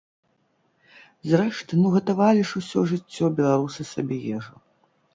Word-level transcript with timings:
Зрэшты, 1.33 1.71
ну 1.83 1.87
гатавалі 1.97 2.41
ж 2.55 2.57
усё 2.63 2.79
жыццё 2.95 3.25
беларусы 3.39 3.81
сабе 3.95 4.17
ежу! 4.37 4.55